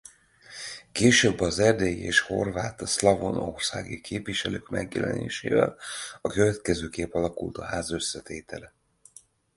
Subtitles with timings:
[0.91, 5.77] Később az erdélyi és horvát-szlavónországi képviselők megjelenésével
[6.21, 8.73] a következőképp alakult a Ház összetétele.